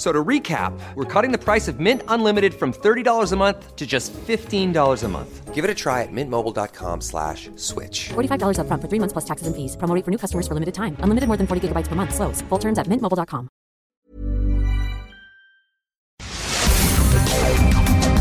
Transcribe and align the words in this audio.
So 0.00 0.12
to 0.12 0.24
recap, 0.24 0.72
we're 0.94 1.04
cutting 1.04 1.30
the 1.30 1.36
price 1.36 1.68
of 1.68 1.78
Mint 1.78 2.02
Unlimited 2.08 2.54
from 2.54 2.72
$30 2.72 3.32
a 3.32 3.36
month 3.36 3.76
to 3.76 3.86
just 3.86 4.14
$15 4.14 4.72
a 5.04 5.08
month. 5.08 5.54
Give 5.54 5.62
it 5.62 5.70
a 5.70 5.74
try 5.74 6.00
at 6.00 6.08
mintmobile.com 6.10 7.02
slash 7.02 7.50
switch. 7.56 8.08
$45 8.08 8.60
up 8.60 8.66
front 8.66 8.80
for 8.80 8.88
three 8.88 8.98
months 8.98 9.12
plus 9.12 9.26
taxes 9.26 9.46
and 9.46 9.54
fees. 9.54 9.76
Promo 9.76 10.02
for 10.02 10.10
new 10.10 10.16
customers 10.16 10.48
for 10.48 10.54
limited 10.54 10.72
time. 10.74 10.96
Unlimited 11.00 11.28
more 11.28 11.36
than 11.36 11.46
40 11.46 11.68
gigabytes 11.68 11.86
per 11.86 11.96
month. 11.96 12.14
Slows. 12.14 12.40
Full 12.48 12.58
terms 12.58 12.78
at 12.78 12.86
mintmobile.com. 12.86 13.50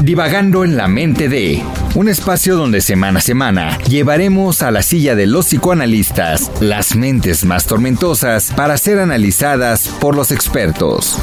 Divagando 0.02 0.66
en 0.66 0.76
la 0.76 0.88
mente 0.90 1.30
de 1.30 1.64
un 1.96 2.09
espacio 2.09 2.58
donde 2.58 2.82
semana 2.82 3.20
a 3.20 3.22
semana 3.22 3.78
llevaremos 3.84 4.62
a 4.64 4.72
la 4.72 4.82
silla 4.82 5.16
de 5.16 5.28
los 5.28 5.46
psicoanalistas 5.46 6.52
las 6.62 6.96
mentes 6.96 7.46
más 7.46 7.68
tormentosas 7.68 8.52
para 8.56 8.78
ser 8.78 9.00
analizadas 9.00 9.88
por 10.00 10.16
los 10.16 10.32
expertos. 10.32 11.18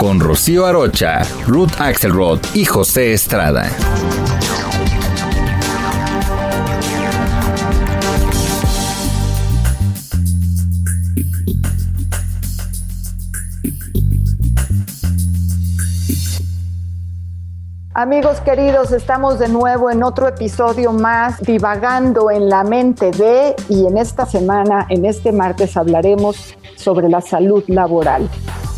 Con 0.00 0.18
Rocío 0.18 0.64
Arocha, 0.64 1.20
Ruth 1.46 1.72
Axelrod 1.78 2.40
y 2.54 2.64
José 2.64 3.12
Estrada. 3.12 3.68
Amigos 17.92 18.40
queridos, 18.40 18.92
estamos 18.92 19.38
de 19.38 19.48
nuevo 19.50 19.90
en 19.90 20.02
otro 20.02 20.28
episodio 20.28 20.94
más 20.94 21.42
divagando 21.42 22.30
en 22.30 22.48
la 22.48 22.64
mente 22.64 23.10
de 23.10 23.54
y 23.68 23.84
en 23.84 23.98
esta 23.98 24.24
semana, 24.24 24.86
en 24.88 25.04
este 25.04 25.30
martes 25.30 25.76
hablaremos 25.76 26.56
sobre 26.76 27.10
la 27.10 27.20
salud 27.20 27.62
laboral 27.66 28.30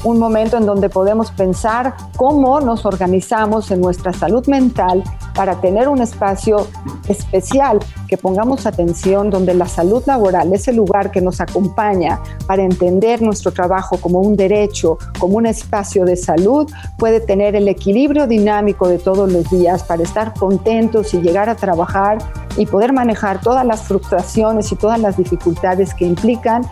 un 0.05 0.19
momento 0.19 0.56
en 0.56 0.67
donde 0.67 0.89
podemos 0.89 1.31
pensar 1.31 1.95
cómo 2.17 2.61
nos 2.61 2.84
organizamos 2.84 3.70
en 3.70 3.81
nuestra 3.81 4.12
salud 4.12 4.47
mental 4.47 5.03
para 5.34 5.61
tener 5.61 5.89
un 5.89 6.00
espacio 6.00 6.67
especial, 7.09 7.78
que 8.09 8.19
pongamos 8.19 8.67
atención 8.67 9.31
donde 9.31 9.55
la 9.55 9.67
salud 9.67 10.03
laboral 10.06 10.53
es 10.53 10.69
el 10.69 10.77
lugar 10.77 11.11
que 11.11 11.20
nos 11.20 11.41
acompaña 11.41 12.20
para 12.47 12.62
entender 12.62 13.22
nuestro 13.22 13.53
trabajo 13.53 13.97
como 13.98 14.20
un 14.20 14.36
derecho, 14.36 14.98
como 15.19 15.36
un 15.36 15.47
espacio 15.47 16.05
de 16.05 16.16
salud, 16.16 16.70
puede 16.98 17.20
tener 17.20 17.56
el 17.56 17.69
equilibrio 17.69 18.27
dinámico 18.27 18.89
de 18.89 18.98
todos 18.98 19.33
los 19.33 19.48
días 19.50 19.83
para 19.84 20.03
estar 20.03 20.34
contentos 20.34 21.14
y 21.14 21.20
llegar 21.20 21.48
a 21.48 21.55
trabajar 21.55 22.19
y 22.56 22.66
poder 22.66 22.92
manejar 22.92 23.41
todas 23.41 23.64
las 23.64 23.83
frustraciones 23.83 24.70
y 24.72 24.77
todas 24.77 25.00
las 25.00 25.16
dificultades 25.16 25.94
que 25.94 26.05
implican 26.05 26.62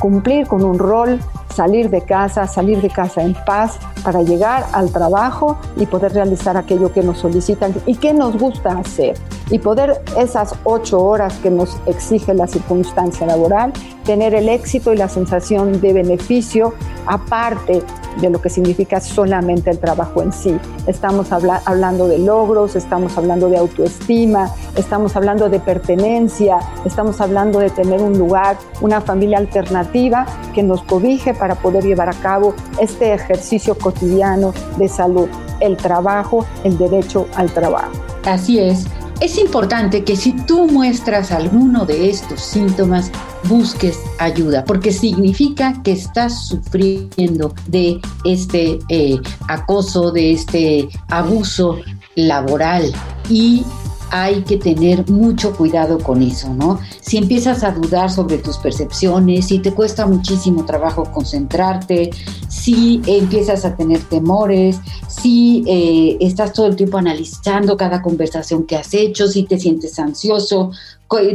cumplir 0.00 0.48
con 0.48 0.64
un 0.64 0.78
rol, 0.78 1.20
salir 1.54 1.90
de 1.90 2.00
casa, 2.00 2.48
salir 2.48 2.80
de 2.80 2.88
casa 2.90 3.22
en 3.22 3.34
paz 3.46 3.78
para 4.02 4.22
llegar 4.22 4.66
al 4.72 4.90
trabajo 4.90 5.58
y 5.76 5.86
poder 5.86 6.12
realizar 6.12 6.56
aquello 6.56 6.92
que 6.92 7.02
nos 7.02 7.18
solicitan 7.18 7.72
y 7.86 7.94
que 7.94 8.12
nos 8.12 8.36
gusta 8.36 8.70
hacer. 8.78 9.14
Y 9.50 9.58
poder 9.58 10.00
esas 10.16 10.54
ocho 10.64 11.02
horas 11.02 11.34
que 11.42 11.50
nos 11.50 11.76
exige 11.86 12.34
la 12.34 12.46
circunstancia 12.46 13.26
laboral, 13.26 13.72
tener 14.04 14.34
el 14.34 14.48
éxito 14.48 14.92
y 14.92 14.96
la 14.96 15.08
sensación 15.08 15.80
de 15.80 15.92
beneficio 15.92 16.74
aparte 17.06 17.82
de 18.20 18.30
lo 18.30 18.40
que 18.40 18.48
significa 18.48 19.00
solamente 19.00 19.70
el 19.70 19.78
trabajo 19.78 20.22
en 20.22 20.32
sí. 20.32 20.56
Estamos 20.86 21.32
hablando 21.32 22.08
de 22.08 22.18
logros, 22.18 22.76
estamos 22.76 23.16
hablando 23.16 23.48
de 23.48 23.58
autoestima, 23.58 24.52
estamos 24.76 25.16
hablando 25.16 25.48
de 25.48 25.60
pertenencia, 25.60 26.58
estamos 26.84 27.20
hablando 27.20 27.58
de 27.60 27.70
tener 27.70 28.02
un 28.02 28.18
lugar, 28.18 28.56
una 28.80 29.00
familia 29.00 29.38
alternativa 29.38 30.26
que 30.54 30.62
nos 30.62 30.82
cobije 30.82 31.34
para 31.34 31.54
poder 31.54 31.84
llevar 31.84 32.08
a 32.08 32.14
cabo 32.14 32.54
este 32.80 33.12
ejercicio 33.12 33.76
cotidiano 33.76 34.52
de 34.76 34.88
salud, 34.88 35.28
el 35.60 35.76
trabajo, 35.76 36.44
el 36.64 36.76
derecho 36.78 37.26
al 37.36 37.50
trabajo. 37.52 37.92
Así 38.24 38.58
es. 38.58 38.86
Es 39.20 39.36
importante 39.36 40.02
que 40.02 40.16
si 40.16 40.32
tú 40.32 40.66
muestras 40.66 41.30
alguno 41.30 41.84
de 41.84 42.08
estos 42.08 42.40
síntomas, 42.40 43.12
busques 43.44 43.98
ayuda, 44.18 44.64
porque 44.64 44.92
significa 44.92 45.82
que 45.82 45.92
estás 45.92 46.48
sufriendo 46.48 47.54
de 47.66 48.00
este 48.24 48.78
eh, 48.88 49.20
acoso, 49.46 50.10
de 50.10 50.32
este 50.32 50.88
abuso 51.08 51.78
laboral. 52.14 52.92
Y 53.28 53.62
hay 54.10 54.42
que 54.42 54.56
tener 54.56 55.08
mucho 55.10 55.56
cuidado 55.56 55.98
con 55.98 56.22
eso, 56.22 56.52
¿no? 56.52 56.80
Si 57.00 57.16
empiezas 57.16 57.62
a 57.62 57.70
dudar 57.70 58.10
sobre 58.10 58.38
tus 58.38 58.58
percepciones, 58.58 59.46
si 59.46 59.60
te 59.60 59.72
cuesta 59.72 60.06
muchísimo 60.06 60.64
trabajo 60.64 61.04
concentrarte, 61.12 62.10
si 62.48 63.00
empiezas 63.06 63.64
a 63.64 63.76
tener 63.76 64.00
temores, 64.02 64.80
si 65.08 65.62
eh, 65.66 66.16
estás 66.20 66.52
todo 66.52 66.66
el 66.66 66.76
tiempo 66.76 66.98
analizando 66.98 67.76
cada 67.76 68.02
conversación 68.02 68.64
que 68.64 68.76
has 68.76 68.92
hecho, 68.94 69.28
si 69.28 69.44
te 69.44 69.58
sientes 69.58 69.98
ansioso, 69.98 70.72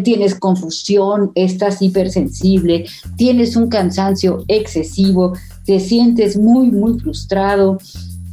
tienes 0.03 0.35
confusión, 0.35 1.31
estás 1.35 1.81
hipersensible, 1.81 2.85
tienes 3.17 3.55
un 3.55 3.67
cansancio 3.67 4.43
excesivo, 4.47 5.33
te 5.65 5.79
sientes 5.79 6.37
muy, 6.37 6.71
muy 6.71 6.99
frustrado, 6.99 7.77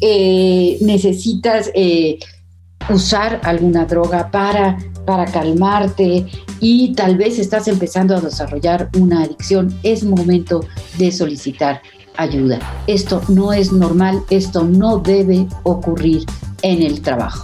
eh, 0.00 0.78
necesitas... 0.80 1.70
Eh, 1.74 2.18
usar 2.90 3.40
alguna 3.44 3.84
droga 3.84 4.30
para, 4.30 4.78
para 5.06 5.26
calmarte 5.26 6.26
y 6.60 6.94
tal 6.94 7.16
vez 7.16 7.38
estás 7.38 7.68
empezando 7.68 8.16
a 8.16 8.20
desarrollar 8.20 8.88
una 8.98 9.22
adicción, 9.22 9.74
es 9.82 10.04
momento 10.04 10.64
de 10.98 11.10
solicitar 11.10 11.80
ayuda. 12.16 12.58
Esto 12.86 13.22
no 13.28 13.52
es 13.52 13.72
normal, 13.72 14.22
esto 14.30 14.64
no 14.64 14.98
debe 14.98 15.46
ocurrir 15.62 16.24
en 16.62 16.82
el 16.82 17.00
trabajo. 17.02 17.42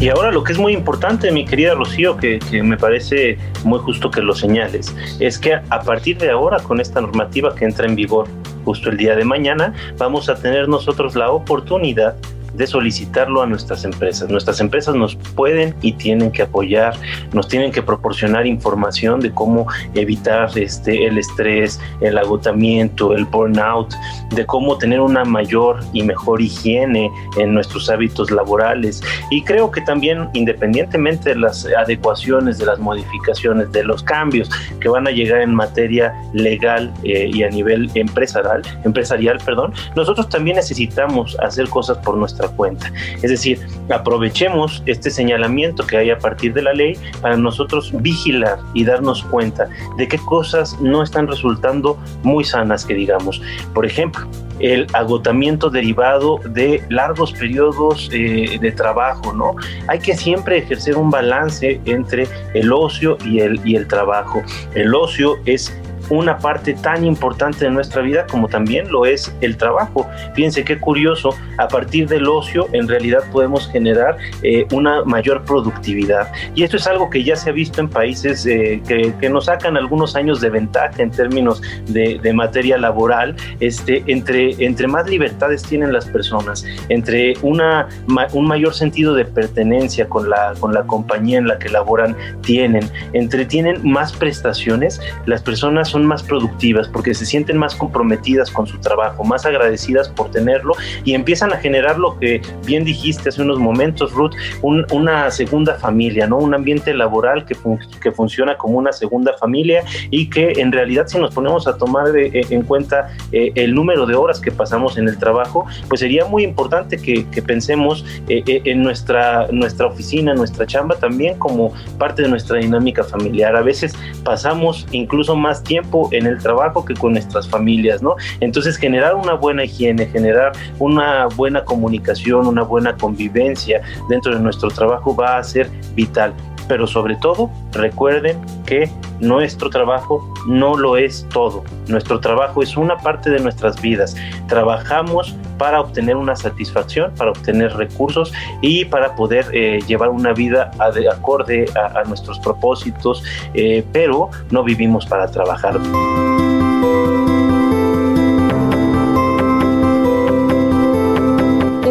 Y 0.00 0.08
ahora 0.08 0.32
lo 0.32 0.42
que 0.42 0.52
es 0.52 0.58
muy 0.58 0.72
importante, 0.72 1.30
mi 1.30 1.44
querida 1.44 1.74
Rocío, 1.74 2.16
que, 2.16 2.40
que, 2.40 2.60
me 2.60 2.76
parece 2.76 3.38
muy 3.62 3.78
justo 3.78 4.10
que 4.10 4.20
lo 4.20 4.34
señales, 4.34 4.92
es 5.20 5.38
que 5.38 5.54
a 5.54 5.80
partir 5.80 6.18
de 6.18 6.30
ahora, 6.30 6.58
con 6.58 6.80
esta 6.80 7.00
normativa 7.00 7.54
que 7.54 7.64
entra 7.66 7.86
en 7.86 7.94
vigor 7.94 8.26
justo 8.64 8.90
el 8.90 8.96
día 8.96 9.16
de 9.16 9.24
mañana, 9.24 9.74
vamos 9.98 10.28
a 10.28 10.34
tener 10.34 10.68
nosotros 10.68 11.14
la 11.14 11.30
oportunidad 11.30 12.16
de 12.54 12.66
solicitarlo 12.66 13.42
a 13.42 13.46
nuestras 13.46 13.84
empresas. 13.84 14.28
Nuestras 14.30 14.60
empresas 14.60 14.94
nos 14.94 15.16
pueden 15.16 15.74
y 15.82 15.92
tienen 15.92 16.30
que 16.30 16.42
apoyar, 16.42 16.94
nos 17.32 17.48
tienen 17.48 17.72
que 17.72 17.82
proporcionar 17.82 18.46
información 18.46 19.20
de 19.20 19.32
cómo 19.32 19.66
evitar 19.94 20.50
este, 20.56 21.06
el 21.06 21.18
estrés, 21.18 21.80
el 22.00 22.18
agotamiento, 22.18 23.14
el 23.14 23.24
burnout, 23.24 23.92
de 24.30 24.46
cómo 24.46 24.78
tener 24.78 25.00
una 25.00 25.24
mayor 25.24 25.80
y 25.92 26.02
mejor 26.02 26.40
higiene 26.40 27.10
en 27.38 27.54
nuestros 27.54 27.88
hábitos 27.90 28.30
laborales. 28.30 29.02
Y 29.30 29.42
creo 29.42 29.70
que 29.70 29.80
también, 29.80 30.28
independientemente 30.32 31.30
de 31.30 31.36
las 31.36 31.66
adecuaciones, 31.66 32.58
de 32.58 32.66
las 32.66 32.78
modificaciones, 32.78 33.70
de 33.72 33.84
los 33.84 34.02
cambios 34.02 34.50
que 34.80 34.88
van 34.88 35.06
a 35.06 35.10
llegar 35.10 35.40
en 35.40 35.54
materia 35.54 36.14
legal 36.32 36.92
eh, 37.04 37.30
y 37.32 37.42
a 37.42 37.48
nivel 37.48 37.90
empresarial, 37.94 38.62
empresarial, 38.84 39.38
perdón, 39.44 39.72
nosotros 39.94 40.28
también 40.28 40.56
necesitamos 40.56 41.36
hacer 41.40 41.68
cosas 41.68 41.98
por 41.98 42.16
nuestra 42.16 42.41
cuenta. 42.48 42.92
Es 43.22 43.30
decir, 43.30 43.60
aprovechemos 43.90 44.82
este 44.86 45.10
señalamiento 45.10 45.86
que 45.86 45.96
hay 45.96 46.10
a 46.10 46.18
partir 46.18 46.52
de 46.54 46.62
la 46.62 46.72
ley 46.72 46.96
para 47.20 47.36
nosotros 47.36 47.92
vigilar 48.02 48.58
y 48.74 48.84
darnos 48.84 49.22
cuenta 49.24 49.68
de 49.96 50.08
qué 50.08 50.18
cosas 50.18 50.78
no 50.80 51.02
están 51.02 51.26
resultando 51.26 51.98
muy 52.22 52.44
sanas, 52.44 52.84
que 52.84 52.94
digamos. 52.94 53.40
Por 53.74 53.86
ejemplo, 53.86 54.26
el 54.60 54.86
agotamiento 54.92 55.70
derivado 55.70 56.38
de 56.44 56.84
largos 56.88 57.32
periodos 57.32 58.08
eh, 58.12 58.58
de 58.60 58.72
trabajo, 58.72 59.32
¿no? 59.32 59.54
Hay 59.88 59.98
que 59.98 60.16
siempre 60.16 60.58
ejercer 60.58 60.96
un 60.96 61.10
balance 61.10 61.80
entre 61.84 62.28
el 62.54 62.72
ocio 62.72 63.18
y 63.24 63.40
el, 63.40 63.60
y 63.66 63.76
el 63.76 63.88
trabajo. 63.88 64.42
El 64.74 64.94
ocio 64.94 65.36
es 65.46 65.72
una 66.10 66.38
parte 66.38 66.74
tan 66.74 67.04
importante 67.04 67.64
de 67.64 67.70
nuestra 67.70 68.02
vida 68.02 68.26
como 68.26 68.48
también 68.48 68.90
lo 68.90 69.06
es 69.06 69.34
el 69.40 69.56
trabajo. 69.56 70.08
Fíjense 70.34 70.64
qué 70.64 70.78
curioso, 70.78 71.34
a 71.58 71.68
partir 71.68 72.08
del 72.08 72.26
ocio 72.26 72.68
en 72.72 72.88
realidad 72.88 73.20
podemos 73.30 73.68
generar 73.70 74.16
eh, 74.42 74.66
una 74.72 75.04
mayor 75.04 75.44
productividad. 75.44 76.32
Y 76.54 76.62
esto 76.62 76.76
es 76.76 76.86
algo 76.86 77.10
que 77.10 77.22
ya 77.22 77.36
se 77.36 77.50
ha 77.50 77.52
visto 77.52 77.80
en 77.80 77.88
países 77.88 78.46
eh, 78.46 78.82
que, 78.86 79.14
que, 79.20 79.28
nos 79.28 79.46
sacan 79.46 79.76
algunos 79.76 80.14
años 80.16 80.40
de 80.40 80.50
ventaja 80.50 80.90
en 80.98 81.10
términos 81.10 81.62
de, 81.86 82.18
de, 82.22 82.32
materia 82.32 82.76
laboral. 82.76 83.36
Este, 83.60 84.02
entre, 84.06 84.64
entre 84.64 84.86
más 84.86 85.08
libertades 85.08 85.62
tienen 85.62 85.92
las 85.92 86.06
personas, 86.06 86.64
entre 86.88 87.34
una, 87.42 87.88
un 88.32 88.46
mayor 88.46 88.74
sentido 88.74 89.14
de 89.14 89.24
pertenencia 89.24 90.08
con 90.08 90.28
la, 90.28 90.54
con 90.60 90.72
la 90.72 90.82
compañía 90.84 91.38
en 91.38 91.48
la 91.48 91.58
que 91.58 91.68
laboran 91.68 92.16
tienen, 92.42 92.88
entre 93.12 93.44
tienen 93.44 93.80
más 93.82 94.12
prestaciones, 94.12 95.00
las 95.26 95.42
personas 95.42 95.88
son 95.88 96.04
más 96.06 96.22
productivas 96.22 96.88
porque 96.88 97.14
se 97.14 97.26
sienten 97.26 97.56
más 97.56 97.74
comprometidas 97.74 98.50
con 98.50 98.66
su 98.66 98.78
trabajo, 98.78 99.24
más 99.24 99.46
agradecidas 99.46 100.01
por 100.08 100.30
tenerlo 100.30 100.74
y 101.04 101.14
empiezan 101.14 101.52
a 101.52 101.56
generar 101.56 101.98
lo 101.98 102.18
que 102.18 102.40
bien 102.66 102.84
dijiste 102.84 103.28
hace 103.28 103.42
unos 103.42 103.58
momentos, 103.58 104.12
Ruth, 104.12 104.32
una 104.62 105.30
segunda 105.30 105.74
familia, 105.74 106.26
¿no? 106.26 106.38
Un 106.38 106.54
ambiente 106.54 106.94
laboral 106.94 107.44
que, 107.44 107.56
que 108.00 108.12
funciona 108.12 108.56
como 108.56 108.78
una 108.78 108.92
segunda 108.92 109.36
familia 109.38 109.84
y 110.10 110.28
que 110.28 110.52
en 110.56 110.72
realidad 110.72 111.06
si 111.06 111.18
nos 111.18 111.34
ponemos 111.34 111.66
a 111.66 111.76
tomar 111.76 112.16
eh, 112.16 112.30
eh, 112.32 112.46
en 112.50 112.62
cuenta 112.62 113.10
eh, 113.32 113.52
el 113.54 113.74
número 113.74 114.06
de 114.06 114.14
horas 114.14 114.40
que 114.40 114.50
pasamos 114.50 114.98
en 114.98 115.08
el 115.08 115.18
trabajo, 115.18 115.66
pues 115.88 116.00
sería 116.00 116.24
muy 116.24 116.44
importante 116.44 116.96
que, 116.96 117.28
que 117.30 117.42
pensemos 117.42 118.04
en 118.28 118.82
nuestra, 118.82 119.48
nuestra 119.50 119.86
oficina, 119.86 120.34
nuestra 120.34 120.66
chamba 120.66 120.96
también 120.96 121.38
como 121.38 121.72
parte 121.98 122.22
de 122.22 122.28
nuestra 122.28 122.58
dinámica 122.58 123.04
familiar. 123.04 123.54
A 123.56 123.62
veces 123.62 123.94
pasamos 124.24 124.86
incluso 124.92 125.36
más 125.36 125.62
tiempo 125.62 126.08
en 126.12 126.26
el 126.26 126.38
trabajo 126.38 126.84
que 126.84 126.94
con 126.94 127.12
nuestras 127.12 127.48
familias, 127.48 128.02
¿no? 128.02 128.16
Entonces 128.40 128.76
generar 128.76 129.14
una 129.14 129.34
buena 129.34 129.64
higiene, 129.64 129.91
generar 129.98 130.52
una 130.78 131.26
buena 131.26 131.64
comunicación, 131.64 132.46
una 132.46 132.62
buena 132.62 132.96
convivencia 132.96 133.82
dentro 134.08 134.34
de 134.34 134.40
nuestro 134.40 134.70
trabajo 134.70 135.14
va 135.14 135.38
a 135.38 135.44
ser 135.44 135.70
vital. 135.94 136.34
Pero 136.68 136.86
sobre 136.86 137.16
todo, 137.16 137.50
recuerden 137.72 138.40
que 138.66 138.90
nuestro 139.20 139.68
trabajo 139.70 140.32
no 140.46 140.76
lo 140.76 140.96
es 140.96 141.26
todo. 141.32 141.64
Nuestro 141.88 142.20
trabajo 142.20 142.62
es 142.62 142.76
una 142.76 142.96
parte 142.98 143.30
de 143.30 143.40
nuestras 143.40 143.80
vidas. 143.80 144.16
Trabajamos 144.48 145.36
para 145.58 145.80
obtener 145.80 146.16
una 146.16 146.34
satisfacción, 146.34 147.12
para 147.14 147.30
obtener 147.30 147.72
recursos 147.76 148.32
y 148.62 148.84
para 148.84 149.14
poder 149.14 149.46
eh, 149.52 149.80
llevar 149.86 150.08
una 150.08 150.32
vida 150.32 150.70
de 150.94 151.08
acorde 151.08 151.66
a, 151.76 152.02
nuestros 152.04 152.38
propósitos, 152.40 153.22
eh, 153.54 153.84
pero 153.92 154.30
no 154.50 154.64
vivimos 154.64 155.06
para 155.06 155.30
trabajar. 155.30 155.78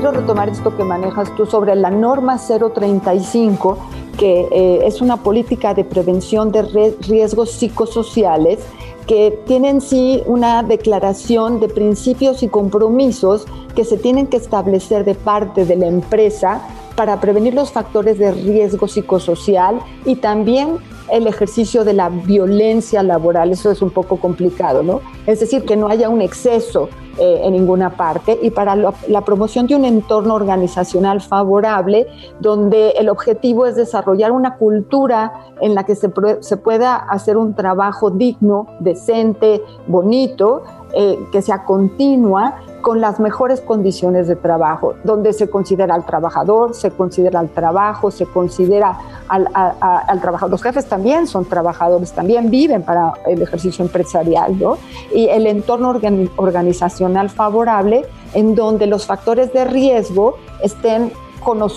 Quiero 0.01 0.19
retomar 0.19 0.50
esto 0.50 0.75
que 0.75 0.83
manejas 0.83 1.36
tú 1.36 1.45
sobre 1.45 1.75
la 1.75 1.92
norma 1.92 2.39
035 2.39 3.77
que 4.18 4.48
eh, 4.51 4.80
es 4.88 5.00
una 5.00 5.18
política 5.18 5.75
de 5.75 5.83
prevención 5.83 6.51
de 6.51 6.95
riesgos 7.01 7.51
psicosociales 7.51 8.62
que 9.06 9.39
tienen 9.45 9.80
sí 9.80 10.24
una 10.25 10.63
declaración 10.63 11.59
de 11.59 11.69
principios 11.69 12.42
y 12.42 12.48
compromisos 12.48 13.45
que 13.75 13.86
se 13.86 13.95
tienen 13.95 14.25
que 14.25 14.38
establecer 14.38 15.06
de 15.06 15.13
parte 15.13 15.65
de 15.65 15.75
la 15.75 15.86
empresa 15.86 16.63
para 16.95 17.21
prevenir 17.21 17.54
los 17.54 17.71
factores 17.71 18.18
de 18.18 18.31
riesgo 18.31 18.88
psicosocial 18.88 19.81
y 20.06 20.15
también 20.15 20.80
el 21.09 21.27
ejercicio 21.27 21.83
de 21.83 21.94
la 21.94 22.09
violencia 22.09 23.03
laboral. 23.03 23.51
Eso 23.51 23.71
es 23.71 23.81
un 23.81 23.92
poco 23.92 24.18
complicado, 24.18 24.83
¿no? 24.83 25.01
Es 25.25 25.39
decir, 25.39 25.65
que 25.65 25.75
no 25.75 25.88
haya 25.88 26.09
un 26.09 26.21
exceso 26.21 26.89
eh, 27.19 27.42
en 27.44 27.53
ninguna 27.53 27.98
parte 27.98 28.39
y 28.42 28.51
para 28.51 28.75
la 28.75 29.21
promoción 29.25 29.68
de 29.68 29.75
un 29.75 29.83
entorno 29.83 30.33
organizacional 30.33 31.19
favorable 31.19 32.07
donde 32.39 32.92
el 32.92 33.09
objetivo 33.09 33.65
es 33.65 33.75
desarrollar 33.75 34.31
una 34.31 34.56
cultura 34.56 35.33
en 35.59 35.75
la 35.75 35.83
que 35.83 35.94
se, 35.95 36.09
se 36.39 36.57
pueda 36.57 36.95
hacer 36.95 37.36
un 37.36 37.54
trabajo 37.54 38.12
digno, 38.12 38.68
decente, 38.80 39.62
bonito, 39.88 40.63
eh, 40.94 41.19
que 41.31 41.42
sea 41.42 41.63
continua 41.63 42.56
con 42.81 43.00
las 43.00 43.19
mejores 43.19 43.62
condiciones 43.62 44.27
de 44.27 44.36
trabajo, 44.36 44.95
donde 45.04 45.33
se 45.33 45.50
considera 45.50 45.95
al 45.95 46.06
trabajador, 46.06 46.74
se 46.74 46.92
considera 46.92 47.39
al 47.39 47.50
trabajo, 47.50 48.12
se 48.12 48.25
considera 48.25 48.97
al, 49.31 49.48
al 49.54 50.22
trabajador. 50.22 50.51
Los 50.51 50.62
jefes 50.62 50.86
también 50.86 51.25
son 51.25 51.45
trabajadores, 51.45 52.12
también 52.12 52.50
viven 52.50 52.83
para 52.83 53.13
el 53.25 53.42
ejercicio 53.42 53.83
empresarial, 53.86 54.60
¿no? 54.60 54.78
Y 55.13 55.28
el 55.28 55.48
entorno 55.48 55.98
organizacional 56.36 57.30
favorable 57.30 58.06
en 58.33 58.56
donde 58.56 58.88
los 58.88 59.06
factores 59.06 59.54
de 59.54 59.66
riesgo 59.66 60.36
estén 60.62 61.12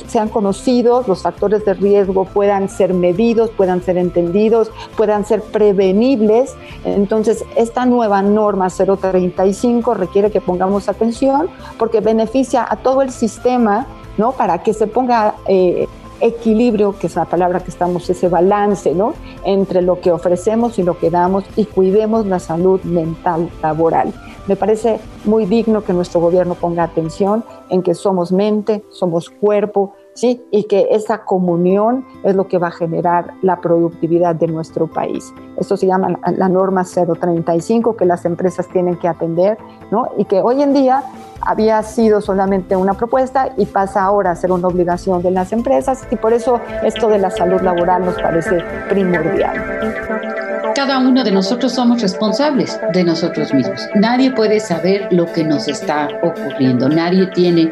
sean 0.06 0.29
conocidos, 0.29 1.09
los 1.09 1.23
factores 1.23 1.65
de 1.65 1.73
riesgo 1.75 2.27
puedan 2.27 2.69
ser 2.69 2.93
medidos, 2.93 3.51
puedan 3.51 3.83
ser 3.83 3.97
entendidos, 3.97 4.71
puedan 4.97 5.25
ser 5.25 5.41
prevenibles. 5.41 6.55
Entonces, 6.85 7.45
esta 7.56 7.87
nueva 7.87 8.21
norma 8.21 8.69
035 8.69 9.95
requiere 9.95 10.31
que 10.31 10.43
pongamos 10.43 10.89
atención 10.89 11.49
porque 11.79 12.01
beneficia 12.01 12.67
a 12.69 12.77
todo 12.77 13.01
el 13.01 13.11
sistema, 13.11 13.87
¿no? 14.19 14.33
Para 14.33 14.62
que 14.62 14.75
se 14.75 14.87
ponga... 14.87 15.37
Eh, 15.47 15.89
equilibrio, 16.21 16.97
que 16.99 17.07
es 17.07 17.17
la 17.17 17.25
palabra 17.25 17.61
que 17.61 17.71
estamos, 17.71 18.09
ese 18.09 18.29
balance, 18.29 18.95
¿no? 18.95 19.15
Entre 19.45 19.83
lo 19.83 20.01
que 20.01 20.13
ofrecemos 20.13 20.79
y 20.79 20.83
lo 20.83 20.99
que 20.99 21.11
damos 21.11 21.45
y 21.57 21.65
cuidemos 21.65 22.27
la 22.27 22.39
salud 22.39 22.81
mental 22.83 23.51
laboral. 23.63 24.13
Me 24.47 24.57
parece 24.57 25.01
muy 25.25 25.47
digno 25.47 25.85
que 25.85 25.93
nuestro 25.93 26.21
gobierno 26.21 26.55
ponga 26.55 26.83
atención 26.83 27.45
en 27.71 27.83
que 27.83 27.95
somos 27.95 28.31
mente, 28.31 28.85
somos 28.91 29.31
cuerpo, 29.31 29.95
¿sí? 30.15 30.43
Y 30.51 30.65
que 30.65 30.89
esa 30.91 31.25
comunión 31.25 32.07
es 32.23 32.35
lo 32.35 32.49
que 32.49 32.59
va 32.59 32.69
a 32.69 32.71
generar 32.71 33.35
la 33.43 33.61
productividad 33.61 34.35
de 34.35 34.47
nuestro 34.47 34.87
país. 34.87 35.33
Esto 35.57 35.77
se 35.77 35.87
llama 35.87 36.19
la 36.37 36.49
norma 36.49 36.85
035 36.85 37.97
que 37.97 38.05
las 38.07 38.25
empresas 38.25 38.69
tienen 38.69 38.97
que 38.97 39.09
atender, 39.09 39.59
¿no? 39.91 40.09
Y 40.17 40.25
que 40.25 40.41
hoy 40.41 40.63
en 40.63 40.73
día 40.73 41.03
había 41.41 41.83
sido 41.83 42.21
solamente 42.21 42.77
una 42.77 42.95
propuesta 42.95 43.53
y 43.57 43.67
pasa 43.67 44.03
ahora 44.03 44.31
a 44.31 44.37
ser 44.37 44.51
una 44.51 44.69
obligación 44.69 45.23
de 45.23 45.31
las 45.31 45.53
empresas 45.53 46.07
y 46.11 46.17
por 46.17 46.33
eso 46.33 46.61
esto 46.83 47.09
de 47.09 47.19
la 47.19 47.31
salud 47.31 47.61
laboral 47.61 48.05
nos 48.05 48.15
parece 48.15 48.59
primordial. 48.89 50.44
Cada 50.75 50.99
uno 50.99 51.23
de 51.23 51.31
nosotros 51.31 51.73
somos 51.73 52.03
responsables 52.03 52.81
de 52.93 53.05
nosotros 53.05 53.55
mismos. 53.55 53.81
Nadie 53.94 54.32
puede 54.32 54.59
saber 54.59 55.06
lo 55.12 55.32
que 55.32 55.44
nos 55.44 55.69
está 55.69 56.09
ocurriendo. 56.21 56.88
Nadie 56.88 57.29
tiene 57.29 57.71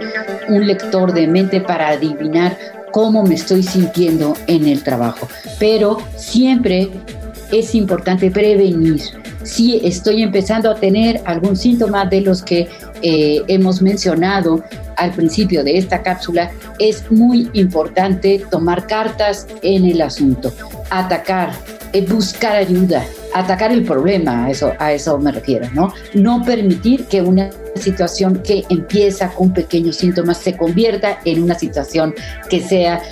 un 0.48 0.64
lector 0.64 1.12
de 1.12 1.26
mente 1.26 1.60
para 1.60 1.88
adivinar 1.88 2.56
cómo 2.92 3.24
me 3.24 3.34
estoy 3.34 3.64
sintiendo 3.64 4.34
en 4.46 4.68
el 4.68 4.84
trabajo. 4.84 5.26
Pero 5.58 5.98
siempre 6.16 6.90
es 7.50 7.74
importante 7.74 8.30
prevenir. 8.30 9.00
Si 9.42 9.84
estoy 9.84 10.22
empezando 10.22 10.70
a 10.70 10.76
tener 10.76 11.20
algún 11.24 11.56
síntoma 11.56 12.04
de 12.04 12.20
los 12.20 12.40
que 12.40 12.68
eh, 13.02 13.42
hemos 13.48 13.82
mencionado 13.82 14.62
al 14.96 15.12
principio 15.12 15.64
de 15.64 15.78
esta 15.78 16.02
cápsula, 16.02 16.50
es 16.78 17.10
muy 17.10 17.50
importante 17.52 18.44
tomar 18.50 18.86
cartas 18.86 19.46
en 19.62 19.84
el 19.84 20.00
asunto, 20.00 20.52
atacar, 20.90 21.52
eh, 21.92 22.04
buscar 22.06 22.56
ayuda, 22.56 23.04
atacar 23.34 23.72
el 23.72 23.84
problema, 23.84 24.46
a 24.46 24.50
eso, 24.50 24.72
a 24.78 24.92
eso 24.92 25.18
me 25.18 25.32
refiero, 25.32 25.68
¿no? 25.74 25.92
No 26.14 26.42
permitir 26.44 27.06
que 27.06 27.22
una 27.22 27.50
situación 27.76 28.42
que 28.42 28.64
empieza 28.68 29.28
con 29.30 29.52
pequeños 29.52 29.96
síntomas 29.96 30.38
se 30.38 30.56
convierta 30.56 31.18
en 31.24 31.42
una 31.42 31.54
situación 31.54 32.14
que 32.48 32.60
sea 32.60 33.02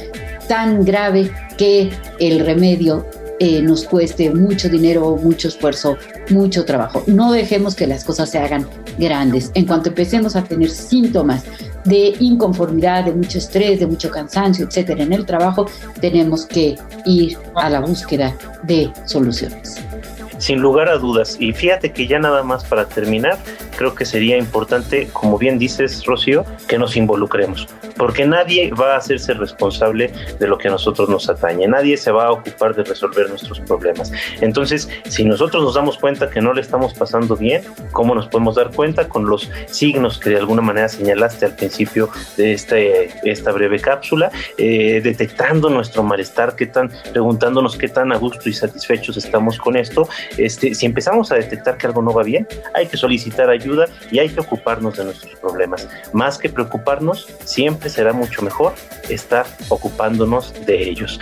tan 0.48 0.84
grave 0.84 1.30
que 1.56 1.90
el 2.18 2.44
remedio 2.44 3.06
eh, 3.42 3.62
nos 3.62 3.84
cueste 3.84 4.28
mucho 4.30 4.68
dinero, 4.68 5.16
mucho 5.16 5.48
esfuerzo, 5.48 5.96
mucho 6.28 6.66
trabajo. 6.66 7.02
No 7.06 7.32
dejemos 7.32 7.74
que 7.74 7.86
las 7.86 8.04
cosas 8.04 8.28
se 8.28 8.38
hagan 8.38 8.66
grandes. 8.98 9.50
En 9.54 9.64
cuanto 9.64 9.88
empecemos 9.88 10.36
a 10.36 10.44
tener 10.44 10.68
síntomas 10.68 11.44
de 11.84 12.14
inconformidad, 12.20 13.04
de 13.04 13.12
mucho 13.12 13.38
estrés, 13.38 13.80
de 13.80 13.86
mucho 13.86 14.10
cansancio, 14.10 14.66
etcétera, 14.66 15.02
en 15.02 15.12
el 15.12 15.26
trabajo, 15.26 15.66
tenemos 16.00 16.46
que 16.46 16.76
ir 17.06 17.38
a 17.54 17.70
la 17.70 17.80
búsqueda 17.80 18.36
de 18.62 18.92
soluciones 19.06 19.80
sin 20.40 20.60
lugar 20.60 20.88
a 20.88 20.98
dudas. 20.98 21.36
Y 21.38 21.52
fíjate 21.52 21.92
que 21.92 22.06
ya 22.06 22.18
nada 22.18 22.42
más 22.42 22.64
para 22.64 22.86
terminar, 22.86 23.38
creo 23.76 23.94
que 23.94 24.04
sería 24.04 24.36
importante, 24.36 25.08
como 25.12 25.38
bien 25.38 25.58
dices, 25.58 26.04
Rocío, 26.04 26.44
que 26.66 26.78
nos 26.78 26.96
involucremos, 26.96 27.68
porque 27.96 28.26
nadie 28.26 28.72
va 28.72 28.94
a 28.94 28.96
hacerse 28.96 29.34
responsable 29.34 30.12
de 30.38 30.48
lo 30.48 30.58
que 30.58 30.68
a 30.68 30.70
nosotros 30.70 31.08
nos 31.08 31.28
atañe, 31.28 31.68
nadie 31.68 31.96
se 31.96 32.10
va 32.10 32.26
a 32.26 32.32
ocupar 32.32 32.74
de 32.74 32.82
resolver 32.82 33.28
nuestros 33.28 33.60
problemas. 33.60 34.10
Entonces, 34.40 34.88
si 35.08 35.24
nosotros 35.24 35.62
nos 35.62 35.74
damos 35.74 35.98
cuenta 35.98 36.30
que 36.30 36.40
no 36.40 36.52
le 36.52 36.62
estamos 36.62 36.94
pasando 36.94 37.36
bien, 37.36 37.62
¿cómo 37.92 38.14
nos 38.14 38.26
podemos 38.28 38.56
dar 38.56 38.70
cuenta? 38.70 39.08
Con 39.08 39.26
los 39.26 39.50
signos 39.66 40.18
que 40.18 40.30
de 40.30 40.38
alguna 40.38 40.62
manera 40.62 40.88
señalaste 40.88 41.44
al 41.46 41.54
principio 41.54 42.08
de 42.36 42.52
este, 42.52 43.10
esta 43.30 43.52
breve 43.52 43.78
cápsula, 43.78 44.30
eh, 44.56 45.00
detectando 45.02 45.68
nuestro 45.68 46.02
malestar, 46.02 46.56
qué 46.56 46.66
tan, 46.66 46.90
preguntándonos 47.12 47.76
qué 47.76 47.88
tan 47.88 48.12
a 48.12 48.16
gusto 48.16 48.48
y 48.48 48.52
satisfechos 48.52 49.16
estamos 49.16 49.58
con 49.58 49.76
esto 49.76 50.08
este, 50.36 50.74
si 50.74 50.86
empezamos 50.86 51.30
a 51.32 51.36
detectar 51.36 51.76
que 51.76 51.86
algo 51.86 52.02
no 52.02 52.12
va 52.12 52.22
bien, 52.22 52.46
hay 52.74 52.86
que 52.86 52.96
solicitar 52.96 53.50
ayuda 53.50 53.86
y 54.10 54.18
hay 54.18 54.28
que 54.28 54.40
ocuparnos 54.40 54.96
de 54.96 55.04
nuestros 55.04 55.34
problemas. 55.36 55.88
Más 56.12 56.38
que 56.38 56.48
preocuparnos, 56.48 57.28
siempre 57.44 57.90
será 57.90 58.12
mucho 58.12 58.42
mejor 58.42 58.74
estar 59.08 59.46
ocupándonos 59.68 60.54
de 60.66 60.88
ellos. 60.88 61.20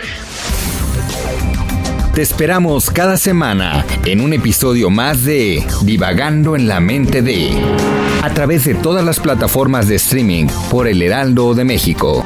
Te 2.13 2.23
esperamos 2.23 2.89
cada 2.89 3.17
semana 3.17 3.85
en 4.05 4.19
un 4.19 4.33
episodio 4.33 4.89
más 4.89 5.23
de 5.23 5.63
Divagando 5.83 6.55
en 6.55 6.67
la 6.67 6.79
mente 6.79 7.21
de 7.21 7.51
a 8.21 8.33
través 8.33 8.65
de 8.65 8.75
todas 8.75 9.05
las 9.05 9.19
plataformas 9.19 9.87
de 9.87 9.95
streaming 9.95 10.47
por 10.69 10.87
El 10.87 11.01
Heraldo 11.01 11.53
de 11.53 11.63
México. 11.63 12.25